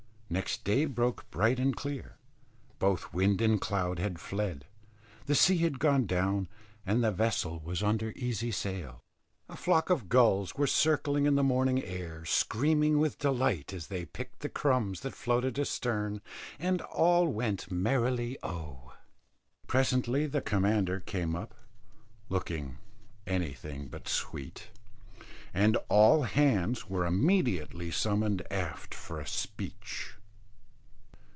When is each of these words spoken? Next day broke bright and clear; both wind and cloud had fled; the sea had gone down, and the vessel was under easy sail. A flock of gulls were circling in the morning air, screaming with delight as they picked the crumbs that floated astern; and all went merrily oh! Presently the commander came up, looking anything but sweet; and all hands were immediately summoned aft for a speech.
Next 0.31 0.63
day 0.63 0.85
broke 0.85 1.29
bright 1.29 1.59
and 1.59 1.75
clear; 1.75 2.15
both 2.79 3.11
wind 3.13 3.41
and 3.41 3.59
cloud 3.59 3.99
had 3.99 4.17
fled; 4.17 4.63
the 5.25 5.35
sea 5.35 5.57
had 5.57 5.77
gone 5.77 6.05
down, 6.05 6.47
and 6.85 7.03
the 7.03 7.11
vessel 7.11 7.59
was 7.65 7.83
under 7.83 8.13
easy 8.15 8.49
sail. 8.49 9.01
A 9.49 9.57
flock 9.57 9.89
of 9.89 10.07
gulls 10.07 10.55
were 10.55 10.67
circling 10.67 11.25
in 11.25 11.35
the 11.35 11.43
morning 11.43 11.83
air, 11.83 12.23
screaming 12.23 12.97
with 12.97 13.17
delight 13.19 13.73
as 13.73 13.87
they 13.87 14.05
picked 14.05 14.39
the 14.39 14.47
crumbs 14.47 15.01
that 15.01 15.13
floated 15.13 15.59
astern; 15.59 16.21
and 16.57 16.79
all 16.79 17.27
went 17.27 17.69
merrily 17.69 18.37
oh! 18.41 18.93
Presently 19.67 20.27
the 20.27 20.39
commander 20.39 21.01
came 21.01 21.35
up, 21.35 21.53
looking 22.29 22.77
anything 23.27 23.89
but 23.89 24.07
sweet; 24.07 24.69
and 25.53 25.75
all 25.89 26.23
hands 26.23 26.89
were 26.89 27.05
immediately 27.05 27.91
summoned 27.91 28.43
aft 28.49 28.95
for 28.95 29.19
a 29.19 29.27
speech. 29.27 30.13